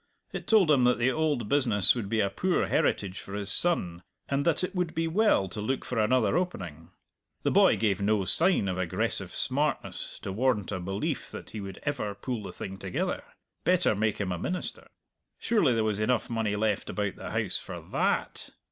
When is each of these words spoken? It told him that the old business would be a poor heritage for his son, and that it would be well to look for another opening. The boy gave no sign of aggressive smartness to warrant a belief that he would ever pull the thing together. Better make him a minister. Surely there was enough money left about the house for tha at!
It 0.33 0.47
told 0.47 0.71
him 0.71 0.83
that 0.85 0.97
the 0.97 1.11
old 1.11 1.47
business 1.47 1.93
would 1.93 2.09
be 2.09 2.21
a 2.21 2.31
poor 2.31 2.65
heritage 2.65 3.19
for 3.19 3.35
his 3.35 3.51
son, 3.51 4.01
and 4.27 4.43
that 4.45 4.63
it 4.63 4.73
would 4.73 4.95
be 4.95 5.07
well 5.07 5.47
to 5.49 5.61
look 5.61 5.85
for 5.85 5.99
another 5.99 6.35
opening. 6.35 6.89
The 7.43 7.51
boy 7.51 7.77
gave 7.77 8.01
no 8.01 8.25
sign 8.25 8.67
of 8.67 8.79
aggressive 8.79 9.31
smartness 9.31 10.17
to 10.23 10.31
warrant 10.31 10.71
a 10.71 10.79
belief 10.79 11.29
that 11.29 11.51
he 11.51 11.61
would 11.61 11.79
ever 11.83 12.15
pull 12.15 12.41
the 12.41 12.51
thing 12.51 12.77
together. 12.77 13.23
Better 13.63 13.93
make 13.93 14.17
him 14.17 14.31
a 14.31 14.39
minister. 14.39 14.87
Surely 15.37 15.75
there 15.75 15.83
was 15.83 15.99
enough 15.99 16.31
money 16.31 16.55
left 16.55 16.89
about 16.89 17.15
the 17.15 17.29
house 17.29 17.59
for 17.59 17.79
tha 17.79 17.97
at! 17.99 18.49